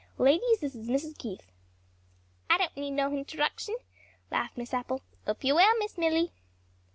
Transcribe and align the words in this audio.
"Ladies, 0.17 0.61
this 0.61 0.73
is 0.73 0.89
Miss 0.89 1.13
Keith." 1.19 1.51
"I 2.49 2.57
don't 2.57 2.75
need 2.75 2.89
no 2.89 3.11
hintroduction," 3.11 3.75
laughed 4.31 4.57
Miss 4.57 4.73
Apple. 4.73 5.01
"'Ope 5.27 5.43
you're 5.43 5.55
well, 5.57 5.77
Miss 5.77 5.95
Milly." 5.95 6.31